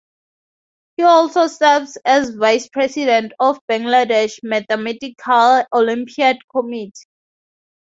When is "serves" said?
1.45-1.95